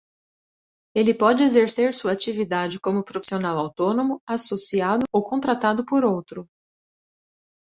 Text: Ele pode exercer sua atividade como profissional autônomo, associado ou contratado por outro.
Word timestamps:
Ele 0.95 1.13
pode 1.13 1.43
exercer 1.43 1.93
sua 1.93 2.13
atividade 2.13 2.79
como 2.79 3.03
profissional 3.03 3.59
autônomo, 3.59 4.19
associado 4.27 5.05
ou 5.13 5.23
contratado 5.23 5.85
por 5.85 6.03
outro. 6.03 6.49